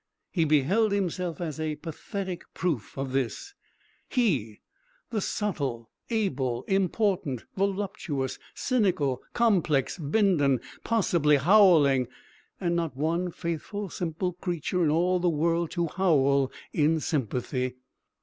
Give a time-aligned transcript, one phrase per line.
[0.31, 3.53] He beheld himself as a pathetic proof of this;
[4.09, 4.61] he,
[5.11, 12.07] the subtle, able, important, voluptuous, cynical, complex Bindon, possibly howling,
[12.59, 17.75] and not one faithful simple creature in all the world to howl in sympathy.